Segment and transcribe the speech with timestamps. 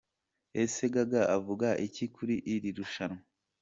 [0.63, 3.21] Ese Gaga avuga iki kuri iri rushanwa?.